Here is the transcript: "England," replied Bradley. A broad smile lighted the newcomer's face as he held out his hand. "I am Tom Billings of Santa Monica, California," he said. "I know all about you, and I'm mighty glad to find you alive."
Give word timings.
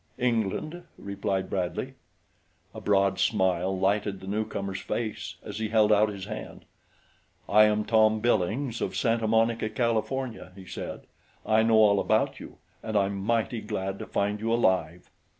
"England," 0.17 0.81
replied 0.97 1.47
Bradley. 1.47 1.93
A 2.73 2.81
broad 2.81 3.19
smile 3.19 3.77
lighted 3.79 4.19
the 4.19 4.25
newcomer's 4.25 4.79
face 4.79 5.35
as 5.43 5.59
he 5.59 5.69
held 5.69 5.91
out 5.93 6.09
his 6.09 6.25
hand. 6.25 6.65
"I 7.47 7.65
am 7.65 7.85
Tom 7.85 8.19
Billings 8.19 8.81
of 8.81 8.95
Santa 8.95 9.27
Monica, 9.27 9.69
California," 9.69 10.53
he 10.55 10.65
said. 10.65 11.01
"I 11.45 11.61
know 11.61 11.75
all 11.77 11.99
about 11.99 12.39
you, 12.39 12.57
and 12.81 12.97
I'm 12.97 13.15
mighty 13.23 13.61
glad 13.61 13.99
to 13.99 14.07
find 14.07 14.39
you 14.39 14.51
alive." 14.51 15.11